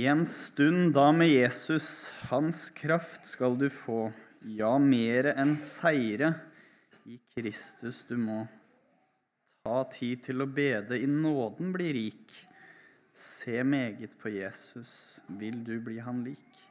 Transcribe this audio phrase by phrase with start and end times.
[0.00, 4.06] I en stund da med Jesus, hans kraft skal du få,
[4.48, 6.30] ja, mere enn seire.
[7.04, 8.38] I Kristus du må.
[9.60, 12.32] Ta tid til å bede, i nåden bli rik.
[13.12, 14.94] Se meget på Jesus,
[15.28, 16.64] vil du bli han lik?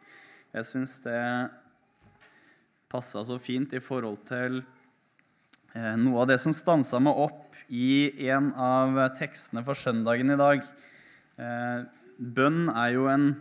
[0.58, 1.22] Jeg syns det
[2.90, 4.64] passa så fint i forhold til
[5.78, 10.42] eh, noe av det som stansa meg opp i en av tekstene for søndagen i
[10.42, 10.72] dag.
[12.22, 13.32] Bønn er jo en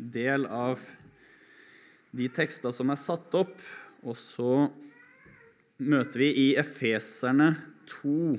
[0.00, 0.80] del av
[2.16, 3.52] de tekster som er satt opp.
[4.00, 4.70] Og så
[5.84, 7.52] møter vi i Efeserne
[8.00, 8.38] 2,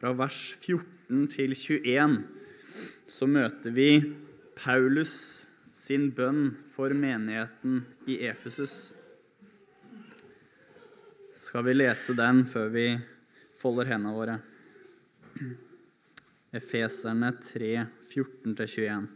[0.00, 2.16] fra vers 14 til 21,
[3.10, 3.90] så møter vi
[4.56, 5.14] Paulus
[5.76, 8.94] sin bønn for menigheten i Efesus.
[11.28, 12.86] Skal vi lese den før vi
[13.60, 14.38] folder hendene våre?
[16.56, 17.74] Efeserne 3,
[18.10, 19.08] 14-21.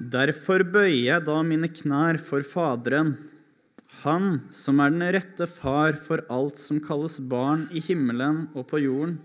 [0.00, 3.18] Derfor bøyer jeg da mine knær for Faderen,
[4.00, 8.80] Han som er den rette far for alt som kalles barn i himmelen og på
[8.80, 9.18] jorden.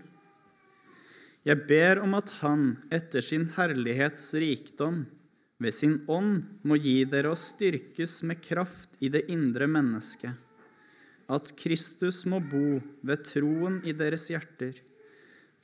[1.48, 5.06] Jeg ber om at Han etter sin herlighets rikdom
[5.62, 10.34] ved sin ånd må gi dere å styrkes med kraft i det indre mennesket,
[11.32, 14.76] at Kristus må bo ved troen i deres hjerter,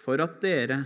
[0.02, 0.80] for at dere,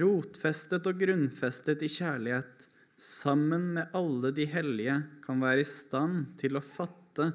[0.00, 2.66] rotfestet og grunnfestet i kjærlighet,
[3.00, 7.30] sammen med alle de hellige kan være i stand til å fatte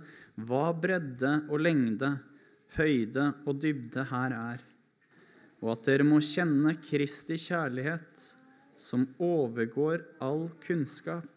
[0.45, 2.11] hva bredde og lengde,
[2.77, 4.61] høyde og dybde her er,
[5.63, 8.27] og at dere må kjenne Kristi kjærlighet,
[8.75, 11.31] som overgår all kunnskap,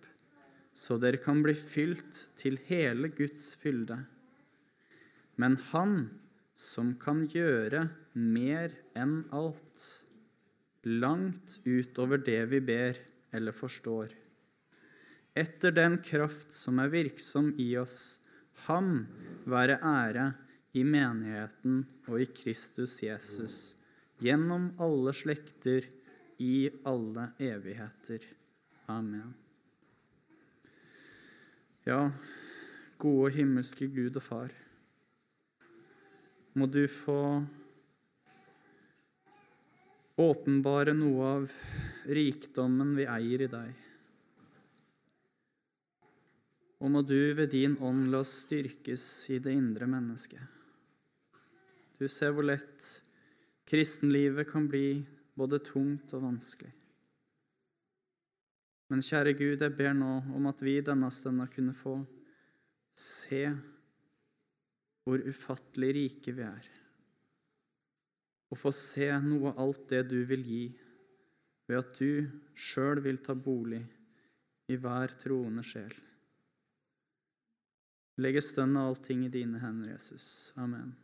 [0.75, 4.03] så dere kan bli fylt til hele Guds fylde.
[5.39, 5.95] Men Han
[6.59, 7.87] som kan gjøre
[8.19, 9.85] mer enn alt,
[10.89, 12.99] langt utover det vi ber,
[13.35, 14.13] eller forstår.
[15.39, 18.27] Etter den kraft som er virksom i oss,
[18.67, 19.07] ham
[19.47, 20.31] være ære
[20.79, 23.59] i menigheten og i Kristus Jesus,
[24.23, 25.87] gjennom alle slekter,
[26.39, 28.23] i alle evigheter.
[28.87, 29.33] Amen.
[31.83, 32.13] Ja,
[32.99, 34.53] gode himmelske Gud og Far,
[36.55, 37.43] må du få
[40.19, 41.53] åpenbare noe av
[42.11, 43.85] rikdommen vi eier i deg.
[46.79, 50.43] Og må du ved din ånd la oss styrkes i det indre mennesket.
[51.99, 52.87] Du ser hvor lett
[53.69, 55.01] kristenlivet kan bli
[55.39, 56.71] både tungt og vanskelig.
[58.89, 61.99] Men kjære Gud, jeg ber nå om at vi denne stunda kunne få
[62.99, 63.45] se
[65.05, 66.78] hvor ufattelig rike vi er
[68.49, 70.65] og få se noe av alt det du vil gi,
[71.69, 73.83] ved at du sjøl vil ta bolig
[74.73, 75.93] i hver troende sjel.
[78.19, 80.55] Legge stønn av allting i dine hender, Jesus.
[80.59, 80.97] Amen.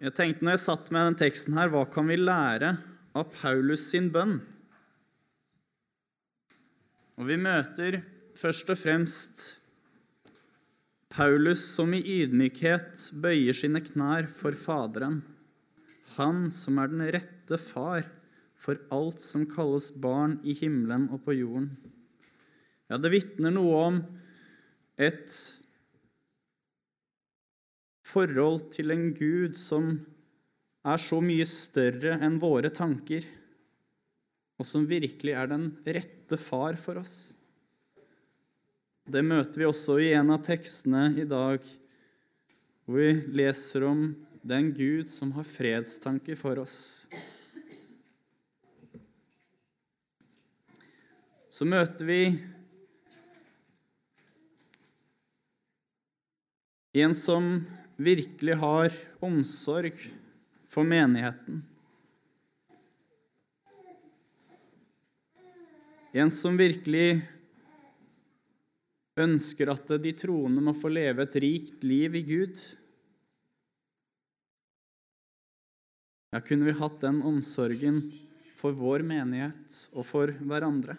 [0.00, 2.72] Jeg tenkte når jeg satt med den teksten her, hva kan vi lære
[3.12, 4.38] av Paulus sin bønn?
[7.20, 8.00] Og vi møter
[8.40, 9.42] først og fremst
[11.10, 15.20] Paulus som i ydmykhet bøyer sine knær for Faderen,
[16.16, 18.06] han som er den rette far
[18.60, 21.72] for alt som kalles barn i himmelen og på jorden.
[22.90, 23.98] Ja, det vitner noe om
[25.00, 25.34] et
[28.10, 29.92] forhold til en Gud som
[30.86, 33.26] er så mye større enn våre tanker,
[34.60, 37.39] og som virkelig er den rette far for oss.
[39.10, 41.64] Det møter vi også i en av tekstene i dag,
[42.86, 44.04] hvor vi leser om
[44.46, 47.08] den Gud som har fredstanker for oss.
[51.50, 52.20] Så møter vi
[57.02, 57.50] en som
[57.98, 58.94] virkelig har
[59.26, 59.98] omsorg
[60.70, 61.64] for menigheten.
[66.14, 67.24] En som virkelig
[69.22, 72.62] ønsker at de troende må få leve et rikt liv i Gud.
[76.30, 77.98] Ja, kunne vi hatt den omsorgen
[78.58, 80.94] for vår menighet og for hverandre?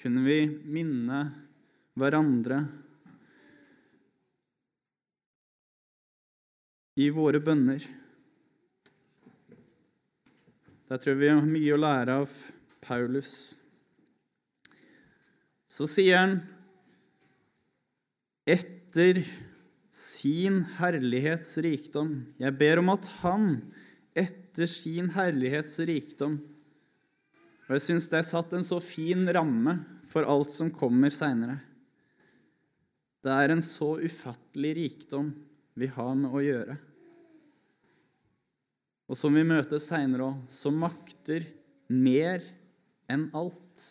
[0.00, 1.24] Kunne vi minne
[1.98, 2.62] hverandre
[7.00, 7.84] i våre bønner?
[10.90, 12.32] Der tror jeg vi har mye å lære av
[12.82, 13.59] Paulus.
[15.70, 16.40] Så sier han
[18.50, 19.22] etter
[19.90, 22.14] sin herlighets rikdom.
[22.42, 23.52] Jeg ber om at Han
[24.18, 26.40] etter sin herlighets rikdom
[27.68, 29.76] Og jeg syns det er satt en så fin ramme
[30.10, 31.60] for alt som kommer seinere.
[33.22, 35.28] Det er en så ufattelig rikdom
[35.78, 36.74] vi har med å gjøre.
[39.06, 41.46] Og som vi møter seinere òg, som makter
[41.94, 42.42] mer
[43.10, 43.86] enn alt.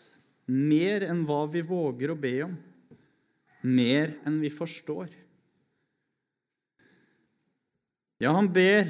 [0.49, 2.55] Mer enn hva vi våger å be om.
[3.69, 5.11] Mer enn vi forstår.
[8.19, 8.89] Ja, han ber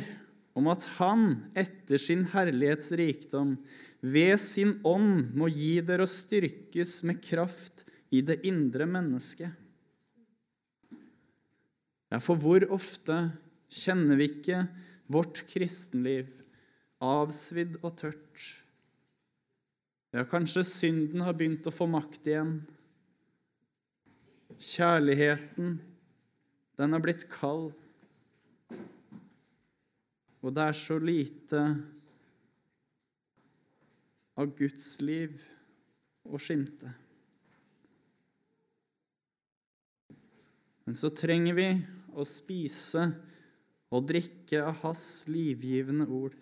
[0.58, 1.26] om at han
[1.58, 3.58] etter sin herlighets rikdom
[4.02, 7.86] ved sin ånd må gi dere å styrkes med kraft
[8.16, 9.52] i det indre mennesket.
[12.10, 13.20] Ja, for hvor ofte
[13.70, 14.64] kjenner vi ikke
[15.12, 16.32] vårt kristenliv
[17.06, 18.48] avsvidd og tørt?
[20.16, 22.56] Ja, kanskje synden har begynt å få makt igjen.
[24.58, 25.78] Kjærligheten,
[26.80, 27.72] den er blitt kald
[30.40, 31.62] og det er så lite
[34.40, 35.36] av Guds liv
[36.24, 36.92] å skimte.
[40.88, 41.68] Men så trenger vi
[42.16, 43.04] å spise
[43.94, 46.38] og drikke av Hans livgivende ord.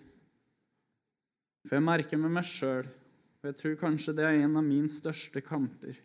[1.66, 2.86] For jeg merker med meg sjøl,
[3.48, 5.96] og jeg tror kanskje det er en av mine største kamper,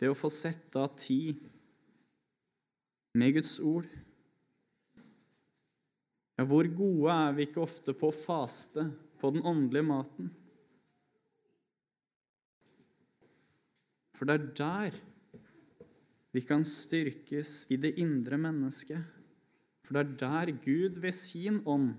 [0.00, 1.42] det å få sette av tid
[3.20, 3.84] med Guds ord.
[6.40, 8.86] Ja, hvor gode er vi ikke ofte på å faste
[9.20, 10.30] på den åndelige maten?
[14.16, 14.96] For det er der
[16.32, 19.04] vi kan styrkes i det indre mennesket.
[19.84, 21.92] For det er der Gud ved sin ånd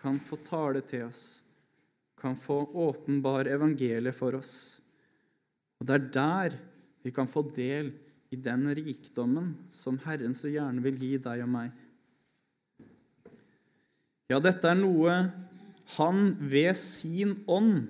[0.00, 1.44] kan få tale til oss,
[2.18, 4.54] kan få åpenbare evangeliet for oss.
[5.78, 6.56] Og det er der
[7.06, 7.92] vi kan få del
[8.34, 11.70] i den rikdommen som Herren så gjerne vil gi deg og meg.
[14.28, 15.14] Ja, dette er noe
[15.96, 17.86] han ved sin ånd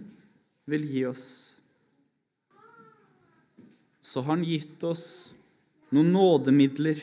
[0.70, 1.26] vil gi oss.
[3.98, 5.06] Så har han gitt oss
[5.90, 7.00] noen nådemidler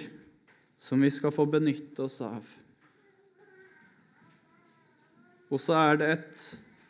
[0.79, 2.45] som vi skal få benytte oss av.
[5.51, 6.45] Og så er det et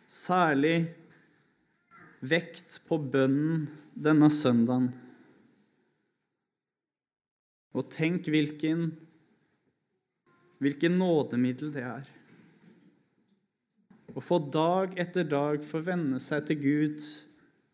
[0.07, 0.85] særlig
[2.25, 3.65] vekt på bønnen
[3.95, 4.89] denne søndagen.
[7.75, 8.87] Og tenk hvilken,
[10.63, 12.11] hvilken nådemiddel det er
[14.15, 17.01] Å få dag etter dag få venne seg til Gud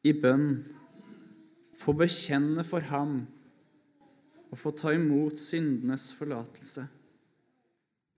[0.10, 0.63] i bønn,
[1.78, 3.19] få bekjenne for ham
[4.50, 6.88] og få ta imot syndenes forlatelse.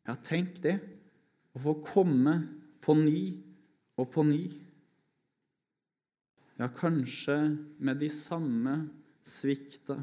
[0.07, 0.77] Ja, tenk det.
[1.53, 2.37] Å få komme
[2.83, 3.35] på ny
[3.97, 4.43] og på ny.
[6.59, 7.37] Ja, kanskje
[7.79, 8.75] med de samme
[9.23, 9.97] svikta,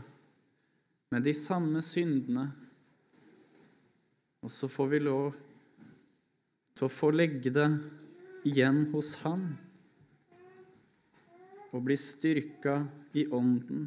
[1.10, 2.48] med de samme syndene.
[4.40, 5.34] Og så får vi lov
[6.74, 7.68] til å få legge det
[8.48, 9.50] igjen hos Han
[11.70, 12.80] og bli styrka
[13.14, 13.84] i ånden.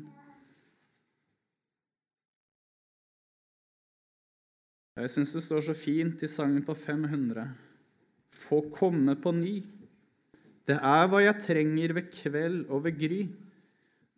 [4.94, 7.48] Jeg syns det står så fint i sangen på 500.
[8.34, 9.56] Få komme på ny.
[10.68, 13.24] Det er hva jeg trenger ved kveld og ved gry.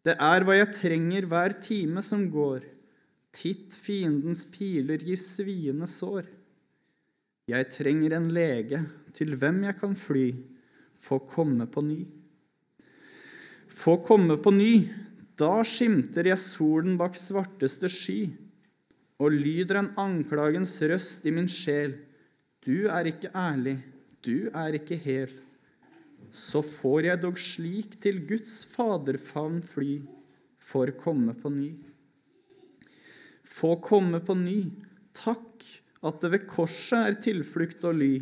[0.06, 2.66] Det er hva jeg trenger hver time som går.
[3.36, 6.28] Titt fiendens piler gir sviende sår.
[7.50, 8.80] Jeg trenger en lege
[9.16, 10.28] til hvem jeg kan fly,
[11.02, 12.00] få komme på ny.
[13.70, 14.74] Få komme på ny,
[15.38, 18.22] da skimter jeg solen bak svarteste sky,
[19.20, 21.94] og lyder en anklagens røst i min sjel.
[22.66, 23.78] Du er ikke ærlig,
[24.26, 25.34] du er ikke hel.
[26.36, 30.02] Så får jeg dog slik til Guds faderfavn fly,
[30.60, 31.72] for komme på ny.
[33.46, 34.60] Få komme på ny,
[35.16, 35.64] takk
[36.06, 38.16] at det ved korset er tilflukt og ly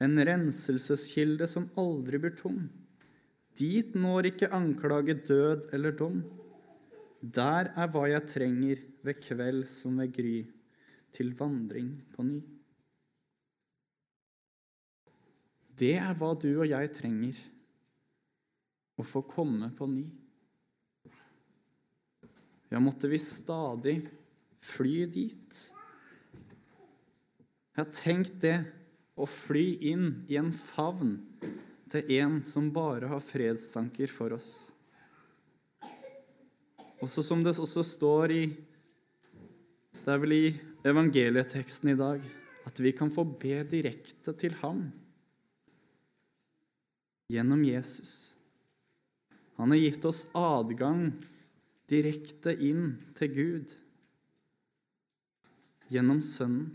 [0.00, 2.62] en renselseskilde som aldri blir tom.
[3.56, 6.22] Dit når ikke anklage død eller dom.
[7.20, 10.38] Der er hva jeg trenger ved kveld som ved gry,
[11.12, 12.40] til vandring på ny.
[15.80, 17.36] Det er hva du og jeg trenger,
[19.00, 20.04] å få komme på ny.
[22.68, 23.96] Ja, måtte vi stadig
[24.60, 25.62] fly dit.
[27.78, 28.58] Ja, tenk det
[29.16, 31.16] å fly inn i en favn
[31.90, 34.52] til en som bare har fredstanker for oss.
[37.00, 38.42] Også som det også står i
[40.00, 40.46] Det er vel i
[40.88, 42.22] evangelieteksten i dag
[42.68, 44.86] at vi kan få be direkte til ham
[47.30, 48.36] gjennom Jesus.
[49.60, 51.12] Han har gitt oss adgang
[51.90, 53.74] direkte inn til Gud
[55.90, 56.70] gjennom Sønnen.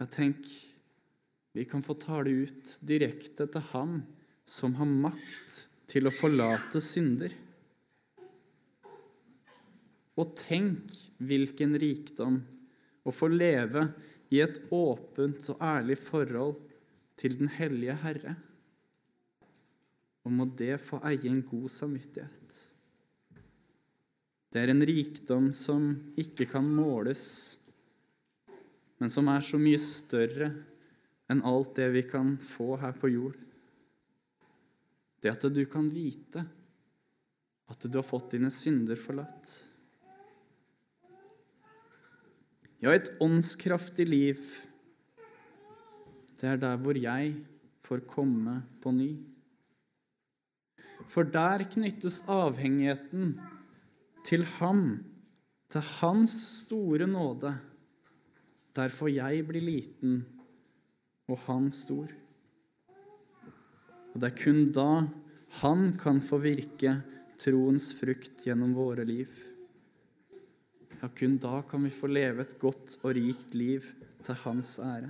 [0.00, 0.48] Ja, tenk,
[1.54, 4.00] vi kan få tale ut direkte til Ham
[4.48, 5.58] som har makt
[5.92, 7.34] til å forlate synder.
[10.18, 10.90] Og tenk
[11.22, 12.40] hvilken rikdom
[13.06, 13.86] å få leve
[14.32, 16.56] i et åpent og ærlig forhold
[17.20, 18.36] til den hellige Herre.
[20.24, 22.60] Og må det få eie en god samvittighet.
[24.52, 25.88] Det er en rikdom som
[26.20, 27.24] ikke kan måles,
[29.00, 30.50] men som er så mye større
[31.32, 33.38] enn alt det vi kan få her på jord.
[35.22, 36.42] Det at du kan vite
[37.72, 39.71] at du har fått dine synder forlatt.
[42.82, 44.38] Ja, et åndskraftig liv,
[46.40, 47.36] det er der hvor jeg
[47.86, 49.12] får komme på ny.
[51.06, 53.36] For der knyttes avhengigheten
[54.26, 54.82] til ham,
[55.70, 56.34] til hans
[56.64, 57.52] store nåde.
[58.74, 60.18] Der får jeg bli liten
[61.30, 62.10] og han stor.
[64.10, 64.88] Og det er kun da
[65.62, 66.98] han kan få virke
[67.38, 69.30] troens frukt gjennom våre liv.
[71.02, 73.86] Ja, kun da kan vi få leve et godt og rikt liv
[74.22, 75.08] til hans ære.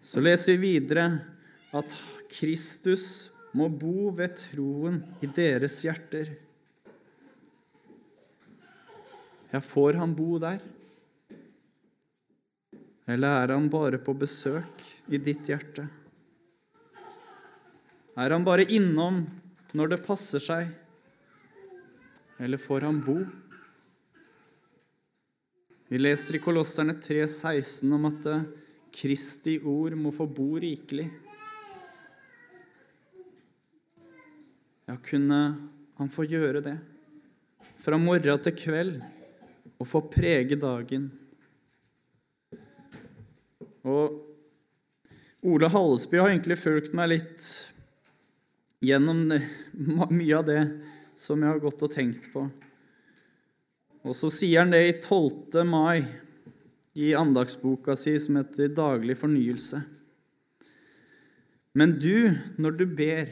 [0.00, 1.08] Så leser vi videre
[1.74, 1.94] at
[2.30, 6.30] Kristus må bo ved troen i deres hjerter.
[9.50, 10.62] Ja, får han bo der?
[13.10, 15.88] Eller er han bare på besøk i ditt hjerte?
[18.14, 19.24] Er han bare innom
[19.74, 20.70] når det passer seg?
[22.40, 23.18] Eller får han bo?
[25.88, 28.28] Vi leser i Kolosserne 3,16 om at
[28.94, 31.04] Kristi ord må få bo rikelig.
[34.88, 35.40] Ja, kunne
[35.98, 36.78] han få gjøre det
[37.82, 38.96] fra morgen til kveld
[39.76, 41.10] og få prege dagen?
[43.84, 44.16] Og
[45.44, 47.50] Ole Hallesby har egentlig fulgt meg litt
[48.80, 49.26] gjennom
[50.22, 50.64] mye av det
[51.20, 52.46] som jeg har gått og tenkt på.
[54.00, 55.60] Og så sier han det i 12.
[55.68, 56.00] mai
[56.96, 59.82] i andagsboka si som heter 'Daglig fornyelse'.
[61.74, 63.28] Men du, når du ber,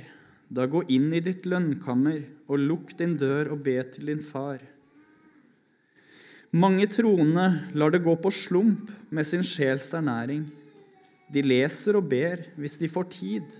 [0.48, 4.60] da gå inn i ditt lønnkammer og lukk din dør og be til din far.
[6.52, 10.46] Mange troende lar det gå på slump med sin sjels ernæring.
[11.32, 13.58] De leser og ber hvis de får tid,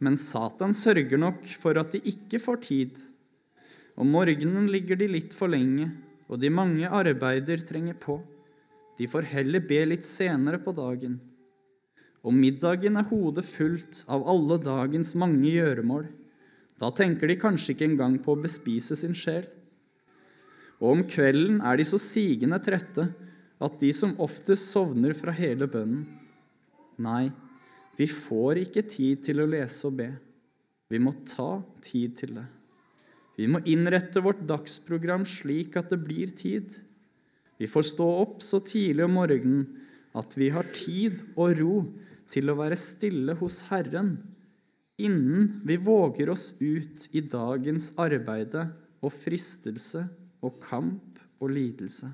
[0.00, 3.09] men Satan sørger nok for at de ikke får tid.
[4.00, 5.90] Om morgenen ligger de litt for lenge,
[6.30, 8.16] og de mange arbeider trenger på.
[8.96, 11.18] De får heller be litt senere på dagen.
[12.24, 16.06] Om middagen er hodet fullt av alle dagens mange gjøremål.
[16.80, 19.44] Da tenker de kanskje ikke engang på å bespise sin sjel.
[20.80, 23.04] Og om kvelden er de så sigende trette
[23.60, 26.06] at de som oftest sovner fra hele bønnen.
[27.00, 27.28] Nei,
[27.96, 30.08] vi får ikke tid til å lese og be.
[30.88, 32.46] Vi må ta tid til det.
[33.40, 36.74] Vi må innrette vårt dagsprogram slik at det blir tid.
[37.56, 39.62] Vi får stå opp så tidlig om morgenen
[40.16, 41.76] at vi har tid og ro
[42.32, 44.18] til å være stille hos Herren
[45.00, 48.66] innen vi våger oss ut i dagens arbeide
[49.00, 50.04] og fristelse
[50.44, 52.10] og kamp og lidelse.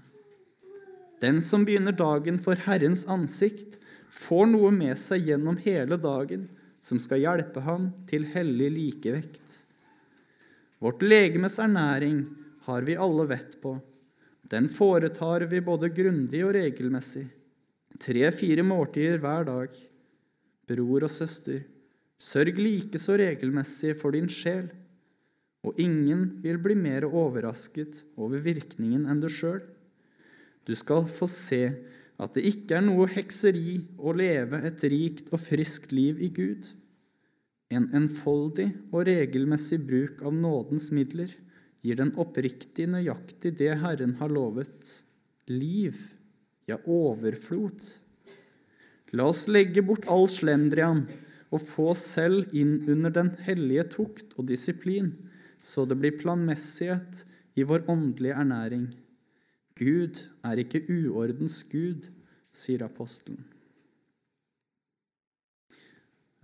[1.19, 3.81] Den som begynner dagen for Herrens ansikt,
[4.13, 6.47] får noe med seg gjennom hele dagen
[6.85, 9.66] som skal hjelpe ham til hellig likevekt.
[10.83, 12.25] Vårt legemes ernæring
[12.67, 13.77] har vi alle vett på.
[14.47, 17.25] Den foretar vi både grundig og regelmessig,
[17.99, 19.79] tre-fire måltider hver dag.
[20.67, 21.63] Bror og søster,
[22.19, 24.69] sørg likeså regelmessig for din sjel,
[25.67, 29.63] og ingen vil bli mer overrasket over virkningen enn du sjøl.
[30.67, 31.63] Du skal få se
[32.17, 36.69] at det ikke er noe hekseri å leve et rikt og friskt liv i Gud.
[37.75, 41.33] En enfoldig og regelmessig bruk av nådens midler
[41.83, 44.93] gir den oppriktig nøyaktig det Herren har lovet
[45.51, 45.99] liv,
[46.67, 47.83] ja, overflod.
[49.15, 51.05] La oss legge bort all slendrian
[51.55, 55.13] og få oss selv inn under den hellige tukt og disiplin,
[55.63, 57.25] så det blir planmessighet
[57.59, 58.87] i vår åndelige ernæring.
[59.79, 62.09] Gud er ikke uordens Gud,
[62.51, 63.43] sier apostelen.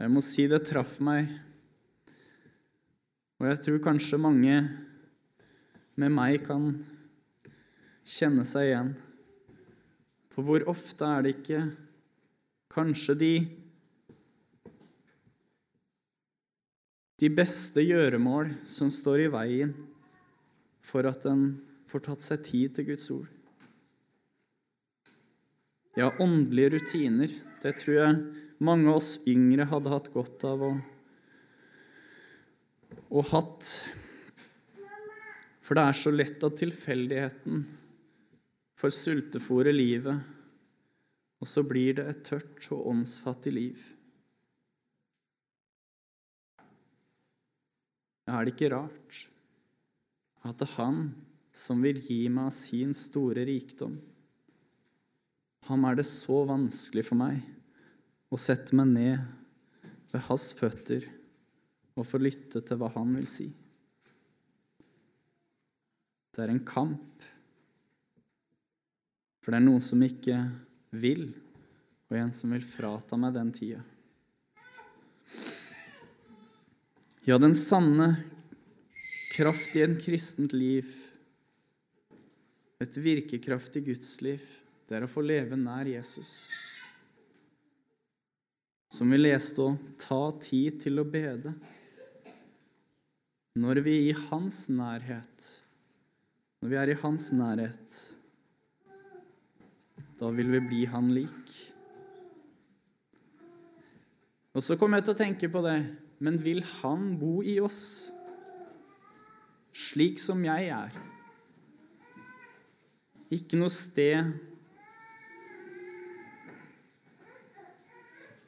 [0.03, 1.29] Jeg må si det traff meg,
[3.39, 4.57] og jeg tror kanskje mange
[5.95, 6.65] med meg kan
[8.03, 8.91] kjenne seg igjen.
[10.35, 11.63] For hvor ofte er det ikke
[12.75, 13.33] kanskje de
[17.23, 19.79] de beste gjøremål som står i veien
[20.83, 21.53] for at en
[21.87, 23.31] får tatt seg tid til Guds ord.
[25.95, 27.43] Ja, åndelige rutiner.
[27.63, 30.73] Det tror jeg mange av oss yngre hadde hatt godt av å,
[33.11, 33.71] å hatt.
[35.63, 37.65] For det er så lett at tilfeldigheten
[38.79, 40.19] får sultefòre livet,
[41.43, 43.89] og så blir det et tørt og åndsfattig liv.
[48.33, 49.19] er det ikke rart
[50.47, 51.03] at det er Han
[51.53, 53.99] som vil gi meg sin store rikdom,
[55.69, 57.43] ham er det så vanskelig for meg
[58.33, 61.05] å sette meg ned ved hans føtter
[61.93, 63.51] og få lytte til hva han vil si.
[66.33, 67.27] Det er en kamp,
[69.43, 70.39] for det er noen som ikke
[70.97, 71.27] vil,
[72.09, 73.83] og en som vil frata meg den tida.
[77.29, 78.15] Ja, den sanne
[79.35, 80.89] kraft i en kristent liv,
[82.81, 84.43] et virkekraftig gudsliv,
[84.89, 86.49] det er å få leve nær Jesus.
[88.93, 91.55] Som vi leste òg ta tid til å bede.
[93.57, 95.49] Når vi er i hans nærhet,
[96.61, 97.99] når vi er i hans nærhet,
[100.21, 101.57] da vil vi bli han lik.
[104.53, 105.79] Og så kommer jeg til å tenke på det
[106.23, 108.13] men vil han bo i oss
[109.75, 110.95] slik som jeg er?
[113.33, 114.31] Ikke noe sted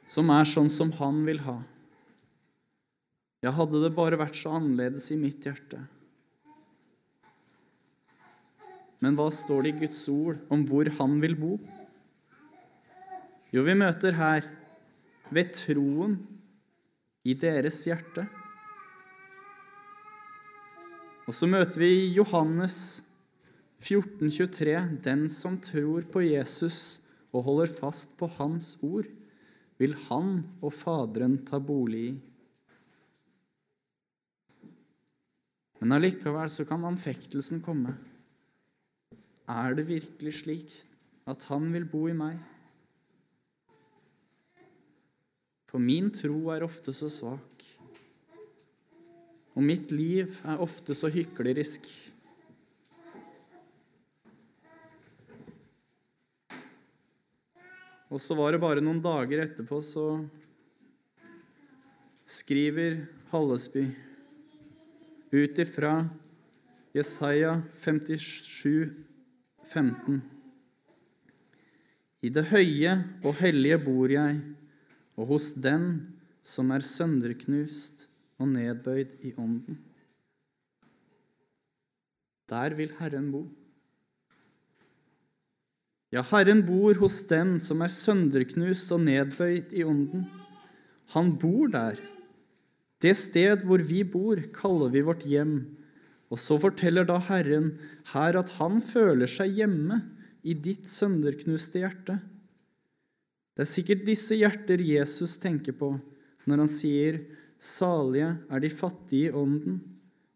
[0.05, 1.57] som er sånn som han vil ha.
[3.43, 5.81] Ja, hadde det bare vært så annerledes i mitt hjerte.
[9.03, 11.57] Men hva står det i Guds ord om hvor han vil bo?
[13.53, 14.47] Jo, vi møter her
[15.33, 16.15] ved troen
[17.25, 18.25] i deres hjerte.
[21.25, 22.77] Og så møter vi Johannes
[23.81, 24.75] 14, 23.
[25.05, 26.79] Den som tror på Jesus
[27.33, 29.09] og holder fast på Hans ord,
[29.81, 32.15] vil Han og Faderen ta bolig i.
[35.81, 37.93] Men allikevel så kan anfektelsen komme.
[39.51, 40.71] Er det virkelig slik
[41.29, 42.39] at Han vil bo i meg?
[45.69, 47.65] For min tro er ofte så svak,
[49.55, 51.83] og mitt liv er ofte så hyklerisk.
[58.13, 60.21] Og så var det bare noen dager etterpå, så
[62.25, 63.87] skriver Hallesby
[65.35, 65.97] ut ifra
[66.95, 68.93] Jesaja 57,
[69.65, 70.21] 15.
[72.25, 72.93] I det høye
[73.25, 74.37] og hellige bor jeg
[75.15, 75.89] og hos den
[76.45, 78.07] som er sønderknust
[78.39, 79.77] og nedbøyd i ånden.
[82.49, 83.45] Der vil Herren bo.
[86.15, 90.21] Ja, Herren bor hos den som er sønderknust og nedbøyd i ånden.
[91.11, 91.97] Han bor der.
[93.03, 95.57] Det sted hvor vi bor, kaller vi vårt hjem.
[96.31, 97.73] Og så forteller da Herren
[98.13, 99.99] her at han føler seg hjemme
[100.47, 102.15] i ditt sønderknuste hjerte.
[103.55, 105.97] Det er sikkert disse hjerter Jesus tenker på
[106.45, 107.19] når han sier,
[107.59, 109.81] 'Salige er de fattige i ånden'.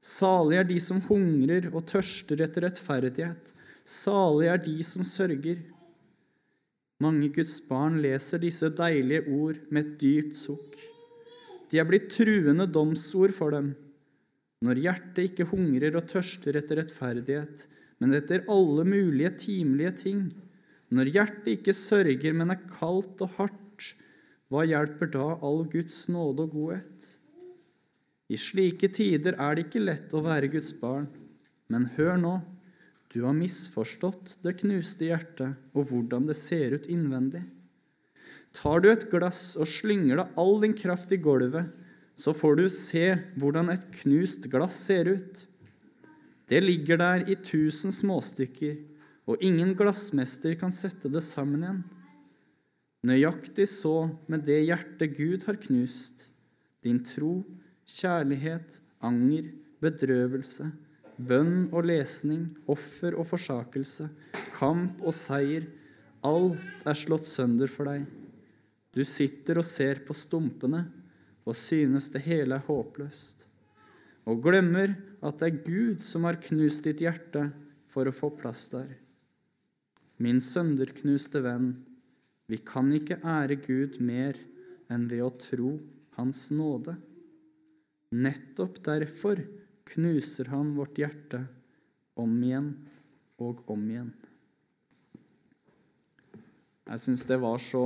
[0.02, 3.54] Salige er de som hungrer og tørster etter rettferdighet.
[3.90, 5.62] Salige er de som sørger.
[7.02, 10.76] Mange Guds barn leser disse deilige ord med et dypt sukk.
[11.72, 13.72] De er blitt truende domsord for dem.
[14.66, 17.66] Når hjertet ikke hungrer og tørster etter rettferdighet,
[18.04, 20.22] men etter alle mulige timelige ting,
[20.94, 23.88] når hjertet ikke sørger, men er kaldt og hardt,
[24.50, 27.10] hva hjelper da all Guds nåde og godhet?
[28.30, 31.08] I slike tider er det ikke lett å være Guds barn.
[31.70, 32.34] Men hør nå,
[33.10, 37.42] du har misforstått det knuste hjertet og hvordan det ser ut innvendig.
[38.54, 41.70] Tar du et glass og slynger det all din kraft i gulvet,
[42.14, 43.06] så får du se
[43.40, 45.46] hvordan et knust glass ser ut.
[46.50, 48.78] Det ligger der i tusen småstykker
[49.30, 51.82] og ingen glassmester kan sette det sammen igjen.
[53.10, 56.28] Nøyaktig så med det hjertet Gud har knust,
[56.84, 57.46] din tro,
[57.88, 59.48] kjærlighet, anger,
[59.80, 60.68] bedrøvelse,
[61.20, 64.08] bønn og lesning, offer og forsakelse,
[64.56, 65.68] kamp og seier,
[66.26, 68.06] alt er slått sønder for deg.
[68.96, 70.86] Du sitter og ser på stumpene
[71.48, 73.46] og synes det hele er håpløst,
[74.30, 77.50] og glemmer at det er Gud som har knust ditt hjerte
[77.90, 78.90] for å få plass der.
[80.20, 81.72] Min sønderknuste venn,
[82.50, 84.38] vi kan ikke ære Gud mer
[84.92, 85.78] enn ved å tro
[86.18, 86.98] Hans nåde.
[88.12, 89.40] Nettopp derfor
[89.94, 91.44] knuser Han vårt hjerte
[92.20, 92.74] om igjen
[93.40, 94.12] og om igjen.
[96.90, 97.84] Jeg syns det var så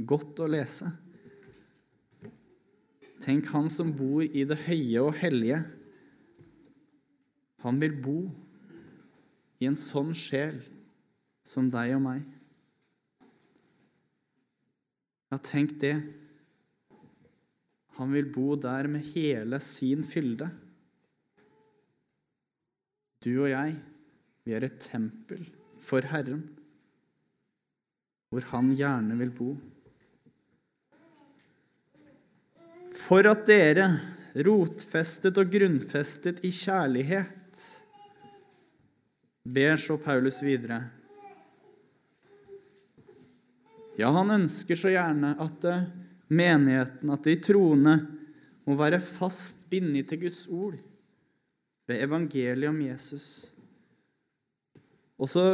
[0.00, 0.88] godt å lese.
[3.22, 5.60] Tenk han som bor i det høye og hellige.
[7.62, 8.16] Han vil bo
[9.62, 10.56] i en sånn sjel
[11.46, 12.24] som deg og meg.
[15.30, 15.94] Ja, tenk det.
[18.00, 20.50] Han vil bo der med hele sin fylde.
[23.22, 23.76] Du og jeg,
[24.42, 25.44] vi er et tempel
[25.82, 26.42] for Herren,
[28.32, 29.52] hvor Han gjerne vil bo.
[32.96, 33.86] For at dere,
[34.46, 37.62] rotfestet og grunnfestet i kjærlighet,
[39.42, 40.80] ber så Paulus videre.
[44.00, 45.84] Ja, han ønsker så gjerne at eh,
[46.32, 47.98] menigheten, at de troende,
[48.64, 50.78] må være fast bindet til Guds ord
[51.88, 53.28] ved evangeliet om Jesus.
[55.18, 55.44] Og så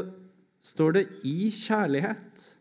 [0.61, 2.59] står det 'i kjærlighet'.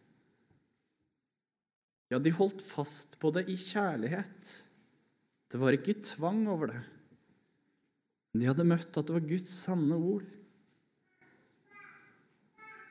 [2.12, 4.64] Ja, de holdt fast på det i kjærlighet.
[5.52, 6.82] Det var ikke tvang over det.
[8.38, 10.24] De hadde møtt at det var Guds sanne ord.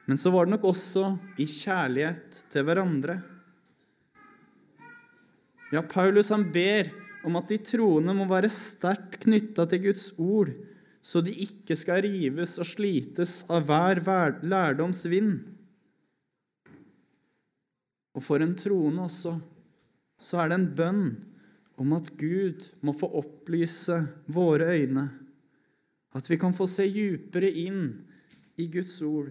[0.07, 3.23] Men så var det nok også i kjærlighet til hverandre.
[5.73, 6.93] Ja, Paulus han ber
[7.27, 10.53] om at de troende må være sterkt knytta til Guds ord,
[11.03, 14.01] så de ikke skal rives og slites av hver
[14.47, 15.41] lærdoms vind.
[18.17, 19.37] Og for en troende også,
[20.19, 21.07] så er det en bønn
[21.77, 23.99] om at Gud må få opplyse
[24.33, 25.09] våre øyne,
[26.17, 27.91] at vi kan få se djupere inn
[28.57, 29.29] i Guds ord.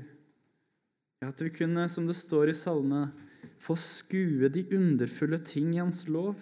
[1.26, 3.08] At vi kunne, som det står i salmene,
[3.62, 6.36] få skue de underfulle ting i Hans lov.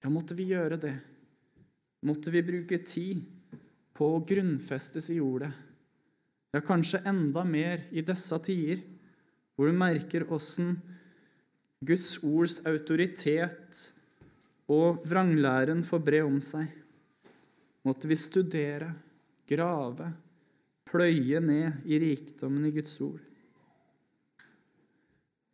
[0.00, 0.94] Ja, måtte vi gjøre det.
[2.08, 3.20] Måtte vi bruke tid
[3.96, 5.50] på å grunnfestes i jordet.
[6.50, 8.80] Ja, kanskje enda mer i disse tider,
[9.54, 10.78] hvor du merker åssen
[11.84, 13.76] Guds ords autoritet
[14.70, 16.66] og vranglæren får bre om seg,
[17.84, 18.90] måtte vi studere,
[19.48, 20.10] grave,
[20.90, 23.22] pløye ned i rikdommen i Guds ord.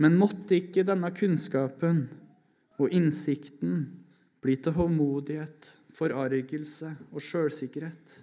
[0.02, 2.02] Men måtte ikke denne kunnskapen
[2.76, 3.86] og innsikten
[4.46, 8.20] bli til håndmodighet, forargelse og sjølsikkerhet,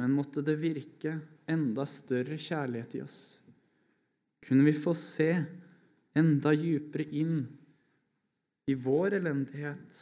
[0.00, 1.18] men måtte det virke
[1.50, 3.18] enda større kjærlighet i oss.
[4.44, 5.30] Kunne vi få se
[6.16, 7.44] enda dypere inn
[8.70, 10.00] i vår elendighet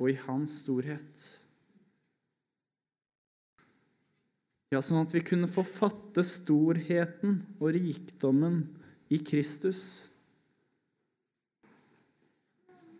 [0.00, 1.26] og i hans storhet.
[4.72, 8.64] Ja, sånn at vi kunne få fatte storheten og rikdommen
[9.12, 10.13] i Kristus.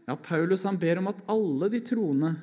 [0.04, 2.34] Ja, Paulus han ber om at alle de troende,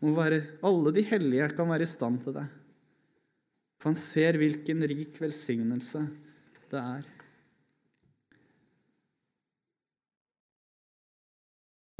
[0.00, 2.46] være, alle de hellige, kan være i stand til det.
[3.80, 6.04] For han ser hvilken rik velsignelse
[6.70, 7.08] det er.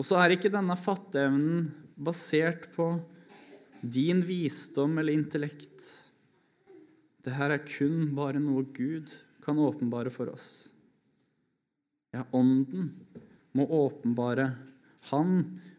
[0.00, 1.66] Og så er ikke denne fatteevnen
[2.00, 2.92] basert på
[3.80, 5.88] din visdom eller intellekt.
[7.20, 9.12] Dette er kun bare noe Gud
[9.44, 10.70] kan åpenbare for oss.
[12.16, 12.94] Ja, Ånden
[13.56, 14.50] må åpenbare.
[15.08, 15.34] Han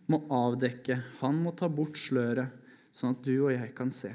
[0.10, 0.98] må avdekke.
[1.22, 2.50] Han må ta bort sløret,
[2.92, 4.12] sånn at du og jeg kan se.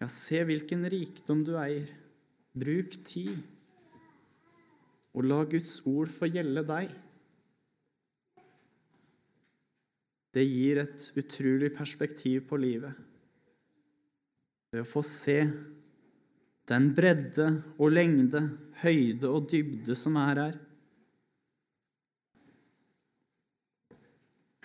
[0.00, 1.88] Ja, se hvilken rikdom du eier.
[2.54, 3.34] Bruk tid
[5.14, 6.90] og la Guds ord få gjelde deg.
[10.34, 12.90] Det gir et utrolig perspektiv på livet.
[14.74, 15.38] Ved å få se
[16.70, 18.46] den bredde og lengde,
[18.80, 20.58] høyde og dybde som er her.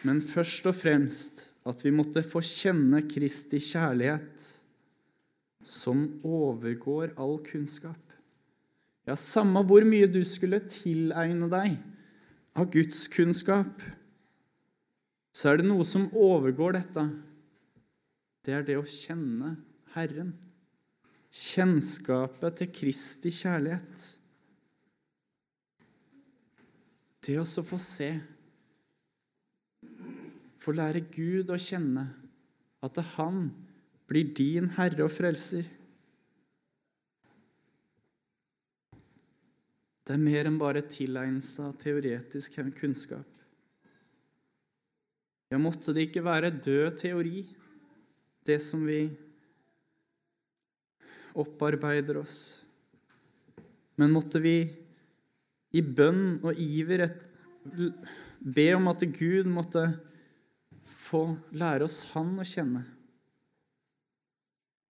[0.07, 4.45] Men først og fremst at vi måtte få kjenne Kristi kjærlighet,
[5.59, 7.99] som overgår all kunnskap.
[9.03, 11.75] Ja, samme hvor mye du skulle tilegne deg
[12.55, 13.83] av Guds kunnskap,
[15.35, 17.05] så er det noe som overgår dette.
[18.45, 19.57] Det er det å kjenne
[19.95, 20.33] Herren.
[21.29, 24.05] Kjennskapet til Kristi kjærlighet.
[27.25, 28.09] Det å få se,
[30.59, 32.07] få lære Gud å kjenne,
[32.81, 33.49] at Han
[34.09, 35.67] blir din Herre og Frelser.
[40.07, 43.35] Det er mer enn bare tilegnelse av teoretisk kunnskap.
[45.53, 47.43] Ja, måtte det ikke være død teori,
[48.45, 49.03] det som vi
[51.37, 52.37] opparbeider oss,
[53.99, 54.57] men måtte vi
[55.75, 57.19] i bønn og iver et,
[58.39, 59.83] be om at Gud måtte
[60.87, 61.25] få
[61.59, 62.85] lære oss Han å kjenne.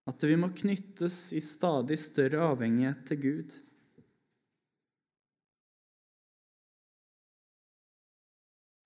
[0.08, 3.58] At vi må knyttes i stadig større avhengighet til Gud.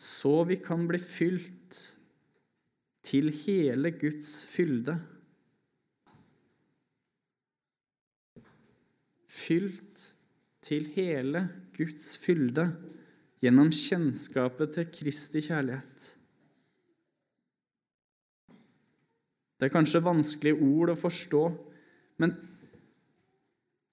[0.04, 1.78] Så vi kan bli fylt
[3.04, 4.98] til hele Guds fylde.
[9.44, 10.08] Fylt
[10.64, 11.44] til hele
[11.76, 12.70] Guds fylde
[13.44, 16.06] gjennom kjennskapet til Kristi kjærlighet.
[19.60, 21.42] Det er kanskje vanskelige ord å forstå,
[22.20, 22.32] men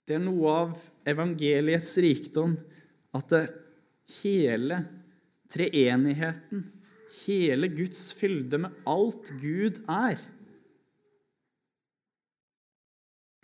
[0.08, 2.56] det er noe av evangeliets rikdom
[3.16, 3.44] at det
[4.22, 4.82] hele
[5.52, 6.64] treenigheten,
[7.26, 10.20] hele Guds fylde med alt Gud er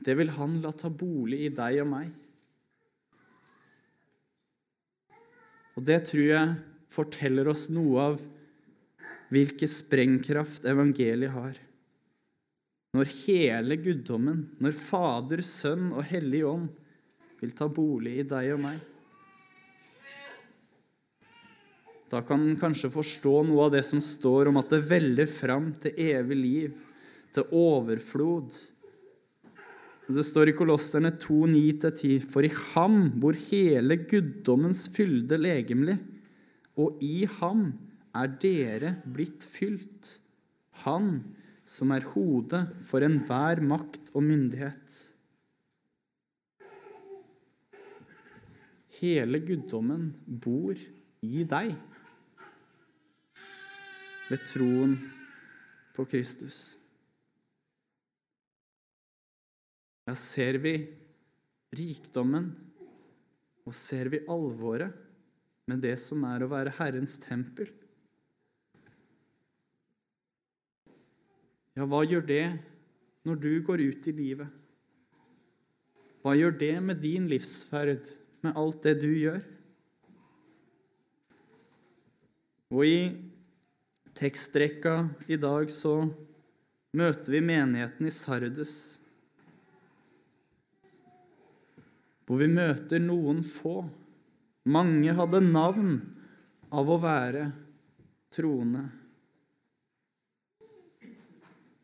[0.03, 2.11] Det vil Han la ta bolig i deg og meg.
[5.77, 6.57] Og det tror jeg
[6.93, 8.19] forteller oss noe av
[9.33, 11.57] hvilken sprengkraft evangeliet har
[12.97, 16.69] når hele guddommen, når Fader, Sønn og Hellig Ånd
[17.37, 18.79] vil ta bolig i deg og meg.
[22.07, 25.73] Da kan en kanskje forstå noe av det som står om at det veller fram
[25.83, 26.77] til evig liv,
[27.35, 28.55] til overflod.
[30.07, 35.97] Det står i Kolosserne 2, 9-10.: For i ham bor hele guddommens fylde legemlig,
[36.79, 37.73] og i ham
[38.15, 40.13] er dere blitt fylt.
[40.85, 41.19] Han
[41.67, 45.01] som er hodet for enhver makt og myndighet.
[49.01, 50.79] Hele guddommen bor
[51.27, 51.75] i deg
[54.31, 54.95] ved troen
[55.93, 56.86] på Kristus.
[60.07, 60.77] Ja, ser vi
[61.75, 62.53] rikdommen,
[63.67, 64.95] og ser vi alvoret
[65.67, 67.67] med det som er å være Herrens tempel,
[71.77, 72.45] Ja, hva gjør det
[73.27, 74.49] når du går ut i livet?
[76.25, 78.07] Hva gjør det med din livsferd,
[78.41, 79.43] med alt det du gjør?
[82.73, 82.97] Og i
[84.17, 84.95] tekstrekka
[85.29, 85.99] i dag så
[86.97, 88.73] møter vi menigheten i Sardes,
[92.27, 93.81] hvor vi møter noen få.
[94.67, 95.97] Mange hadde navn
[96.75, 97.49] av å være
[98.35, 98.85] troende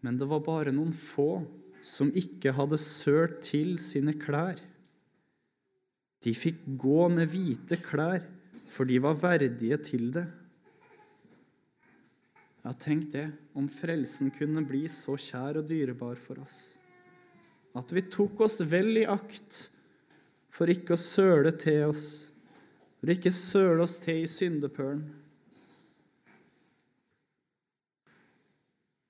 [0.04, 1.46] men det var bare noen få
[1.84, 4.60] som ikke hadde sølt til sine klær.
[6.24, 8.24] De fikk gå med hvite klær,
[8.68, 10.26] for de var verdige til det.
[12.64, 16.58] Ja, tenk det, om frelsen kunne bli så kjær og dyrebar for oss.
[17.76, 19.62] At vi tok oss vel i akt
[20.54, 22.08] for ikke å søle til oss,
[23.00, 25.04] for ikke søle oss til i syndepølen.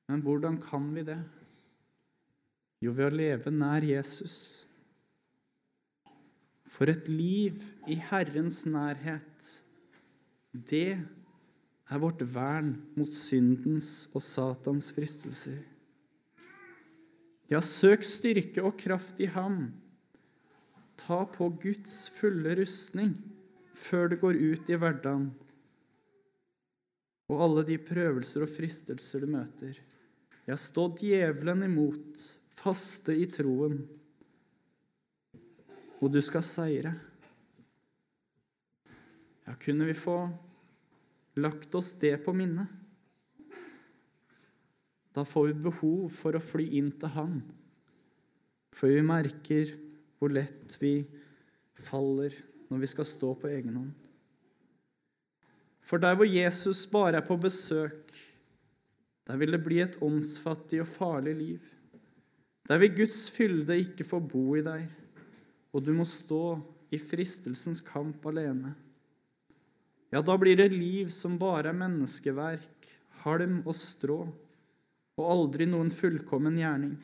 [0.07, 1.19] Men hvordan kan vi det?
[2.83, 4.35] Jo, ved å leve nær Jesus.
[6.67, 7.59] For et liv
[7.91, 9.51] i Herrens nærhet,
[10.51, 15.61] det er vårt vern mot syndens og Satans fristelser.
[17.51, 19.67] Ja, søk styrke og kraft i ham.
[20.99, 23.15] Ta på Guds fulle rustning
[23.77, 25.31] før du går ut i hverdagen
[27.31, 29.77] og alle de prøvelser og fristelser du møter.
[30.43, 32.19] Jeg har stått djevelen imot,
[32.59, 33.79] faste i troen,
[36.03, 36.91] og du skal seire.
[39.47, 40.17] Ja, kunne vi få
[41.39, 42.67] lagt oss det på minnet?
[45.13, 47.39] Da får vi behov for å fly inn til Han,
[48.73, 49.73] for vi merker
[50.23, 51.01] hvor lett vi
[51.83, 52.31] faller
[52.71, 53.91] når vi skal stå på egen hånd.
[55.83, 58.13] For der hvor Jesus bare er på besøk,
[59.27, 61.59] der vil det bli et åndsfattig og farlig liv.
[62.71, 64.87] Der vil Guds fylde ikke få bo i deg,
[65.75, 66.55] og du må stå
[66.93, 68.71] i fristelsens kamp alene.
[70.13, 72.91] Ja, da blir det liv som bare er menneskeverk,
[73.25, 74.21] halm og strå,
[75.19, 76.95] og aldri noen fullkommen gjerning.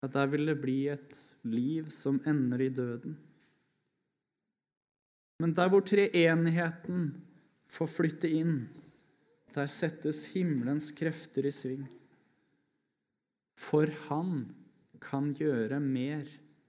[0.00, 3.16] Ja, der vil det bli et liv som ender i døden.
[5.40, 7.10] Men der hvor treenigheten
[7.70, 8.54] får flytte inn,
[9.54, 11.84] der settes himmelens krefter i sving.
[13.60, 14.44] For han
[15.00, 16.28] kan gjøre mer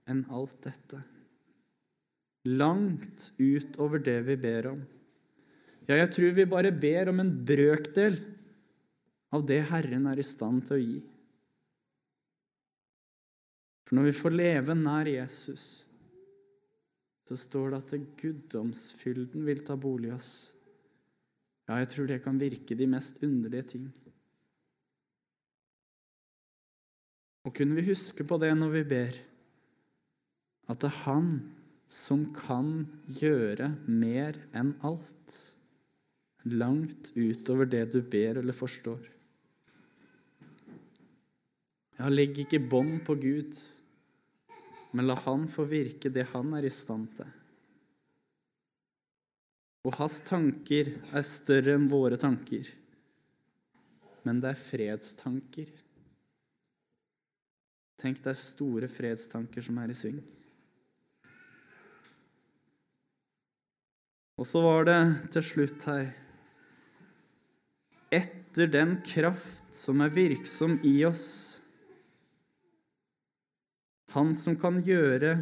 [0.09, 0.99] enn alt dette.
[2.47, 4.81] Langt utover det vi ber om.
[5.87, 8.17] Ja, jeg tror vi bare ber om en brøkdel
[9.35, 10.99] av det Herren er i stand til å gi.
[13.91, 15.63] For når vi får leve nær Jesus,
[17.27, 20.29] så står det at guddomsfylden vil ta bolig i oss.
[21.67, 23.89] Ja, jeg tror det kan virke de mest underlige ting.
[27.43, 29.19] Og kunne vi huske på det når vi ber,
[30.71, 31.27] at det er Han
[31.91, 32.85] som kan
[33.19, 35.35] gjøre mer enn alt,
[36.47, 39.03] langt utover det du ber eller forstår.
[41.99, 43.51] Ja, legg ikke bånd på Gud,
[44.91, 47.29] men la Han få virke det Han er i stand til.
[49.87, 52.67] Og hans tanker er større enn våre tanker.
[54.27, 55.71] Men det er fredstanker.
[58.01, 60.21] Tenk, det er store fredstanker som er i sving.
[64.41, 64.99] Og så var det
[65.33, 66.07] til slutt her
[68.11, 71.60] Etter den kraft som er virksom i oss,
[74.11, 75.37] Han som kan gjøre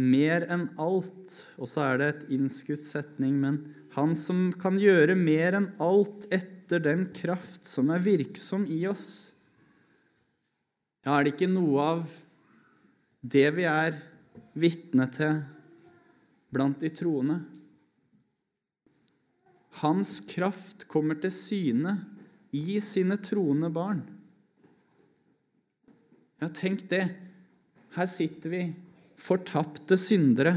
[0.00, 3.60] mer enn alt Og så er det et innskutt setning, men
[3.96, 9.10] Han som kan gjøre mer enn alt etter den kraft som er virksom i oss.
[11.04, 12.14] Ja, er det ikke noe av
[13.20, 13.98] det vi er
[14.56, 15.42] vitne til
[16.54, 17.42] blant de troende?
[19.82, 21.98] Hans kraft kommer til syne
[22.56, 24.02] i sine troende barn.
[26.42, 27.04] Ja, tenk det.
[27.94, 28.62] Her sitter vi
[29.20, 30.56] fortapte syndere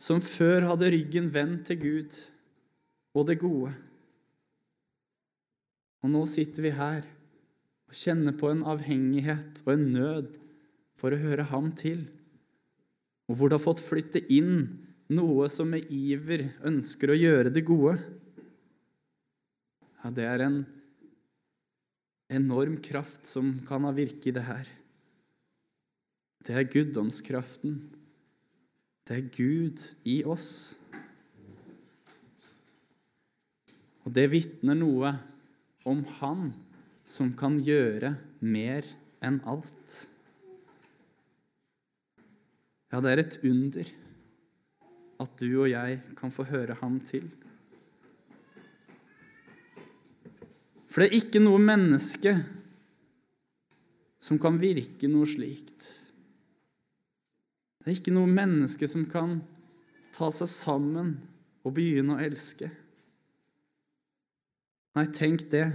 [0.00, 2.16] som før hadde ryggen vendt til Gud
[3.12, 3.74] og det gode.
[6.00, 7.04] Og nå sitter vi her
[7.90, 10.40] og kjenner på en avhengighet og en nød
[10.96, 12.06] for å høre Ham til,
[13.28, 14.64] og hvor det har fått flytte inn
[15.12, 17.98] noe som med iver ønsker å gjøre det gode.
[20.00, 20.62] Ja, det er en
[22.30, 24.68] enorm kraft som kan ha virke i det her.
[26.46, 27.80] Det er guddomskraften.
[29.04, 30.78] Det er Gud i oss.
[34.06, 35.12] Og det vitner noe
[35.88, 36.50] om Han
[37.04, 38.86] som kan gjøre mer
[39.24, 39.98] enn alt.
[42.90, 43.90] Ja, det er et under
[45.20, 47.26] at du og jeg kan få høre ham til.
[50.90, 52.34] For det er ikke noe menneske
[54.20, 55.86] som kan virke noe slikt.
[57.80, 59.38] Det er ikke noe menneske som kan
[60.12, 61.14] ta seg sammen
[61.62, 62.68] og begynne å elske.
[64.98, 65.68] Nei, tenk det.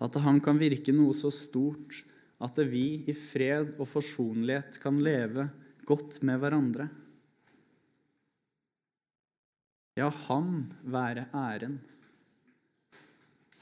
[0.00, 2.00] At han kan virke noe så stort
[2.40, 5.50] at vi i fred og forsonlighet kan leve
[5.84, 6.88] godt med hverandre.
[10.00, 11.76] Ja, han være æren.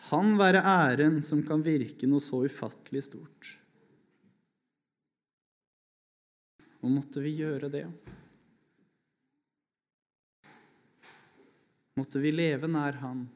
[0.09, 3.51] Han være æren som kan virke noe så ufattelig stort.
[6.81, 7.85] Og måtte vi gjøre det.
[11.99, 13.27] Måtte vi leve nær Han.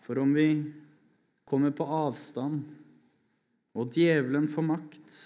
[0.00, 0.48] For om vi
[1.44, 2.62] kommer på avstand,
[3.78, 5.18] og djevelen får makt,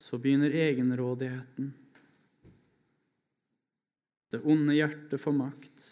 [0.00, 1.70] så begynner egenrådigheten.
[4.34, 5.86] Det onde hjertet får makt,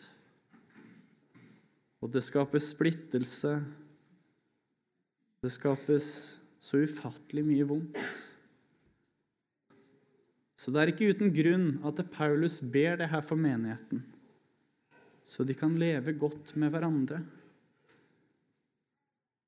[2.03, 3.61] og det skaper splittelse
[5.43, 6.09] det skapes
[6.63, 8.19] så ufattelig mye vondt.
[10.55, 14.05] Så det er ikke uten grunn at Paulus ber det her for menigheten,
[15.27, 17.19] så de kan leve godt med hverandre,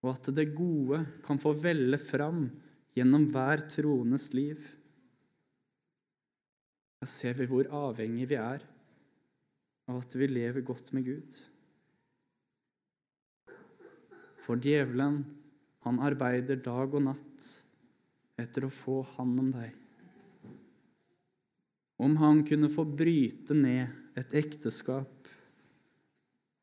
[0.02, 2.48] og at det gode kan få velle fram
[2.98, 4.59] gjennom hver troendes liv.
[6.98, 8.66] Da ser vi hvor avhengig vi er
[9.90, 11.40] av at vi lever godt med Gud.
[14.44, 15.23] For djevelen
[15.85, 17.49] han arbeider dag og natt
[18.40, 19.73] etter å få hand om deg.
[22.01, 25.29] Om han kunne få bryte ned et ekteskap,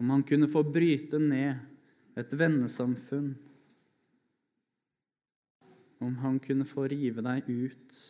[0.01, 1.61] om han kunne få bryte ned
[2.17, 3.31] et vennesamfunn,
[6.01, 8.01] om han kunne få rive deg ut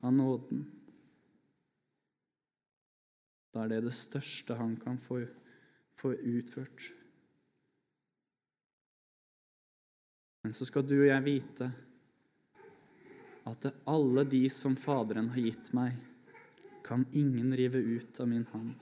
[0.00, 0.64] av nåden.
[3.50, 5.22] Da er det det største han kan få,
[5.98, 6.90] få utført.
[10.44, 11.70] Men så skal du og jeg vite
[13.50, 15.96] at alle de som Faderen har gitt meg,
[16.84, 18.72] kan ingen rive ut av min hånd.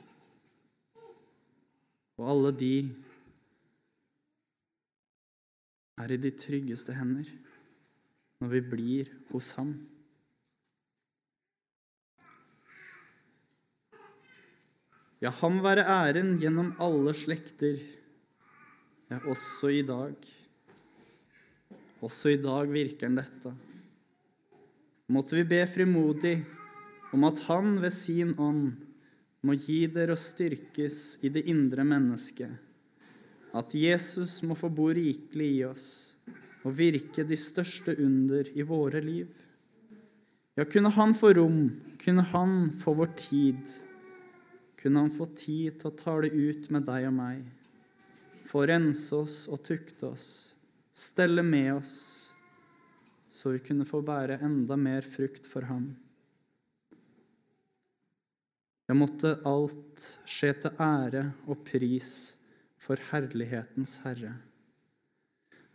[2.19, 2.73] Og alle de
[5.99, 7.29] er i de tryggeste hender
[8.39, 9.75] når vi blir hos ham.
[15.19, 17.81] Ja, ham være æren gjennom alle slekter,
[19.11, 20.15] ja, også i dag.
[22.07, 23.51] Også i dag virker han dette.
[25.09, 26.37] måtte vi be frimodig
[27.13, 28.77] om at Han ved sin ånd
[29.43, 32.53] må gi dere å styrkes i det indre mennesket,
[33.55, 35.89] at Jesus må få bo rikelig i oss
[36.63, 39.27] og virke de største under i våre liv.
[40.55, 43.88] Ja, kunne Han få rom, kunne Han få vår tid,
[44.79, 47.45] kunne Han få tid til å tale ut med deg og meg,
[48.49, 50.29] få rense oss og tukte oss,
[50.95, 51.95] stelle med oss,
[53.29, 55.91] så vi kunne få bære enda mer frukt for Ham.
[58.89, 62.13] Jeg måtte alt skje til ære og pris
[62.81, 64.33] for herlighetens Herre.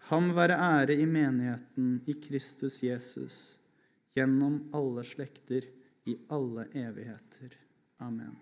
[0.10, 3.38] Ham være ære i menigheten i Kristus Jesus,
[4.16, 5.70] gjennom alle slekter,
[6.10, 7.54] i alle evigheter.
[8.04, 8.34] Amen.